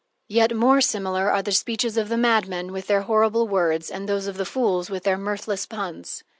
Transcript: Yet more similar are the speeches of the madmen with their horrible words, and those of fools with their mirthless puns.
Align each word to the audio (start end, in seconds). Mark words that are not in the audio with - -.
Yet 0.29 0.55
more 0.55 0.81
similar 0.81 1.29
are 1.29 1.43
the 1.43 1.51
speeches 1.51 1.95
of 1.95 2.09
the 2.09 2.17
madmen 2.17 2.71
with 2.71 2.87
their 2.87 3.01
horrible 3.03 3.47
words, 3.47 3.91
and 3.91 4.09
those 4.09 4.25
of 4.25 4.47
fools 4.47 4.89
with 4.89 5.03
their 5.03 5.15
mirthless 5.15 5.67
puns. 5.67 6.23